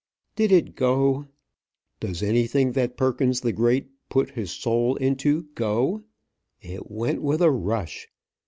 [0.35, 1.27] Did it go?
[1.99, 6.01] Does anything that Perkins the Great puts his soul into go?
[6.59, 8.07] It went with a rush.